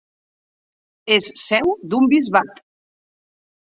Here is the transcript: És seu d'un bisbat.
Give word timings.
És 1.17 1.29
seu 1.43 1.77
d'un 1.93 2.11
bisbat. 2.17 2.67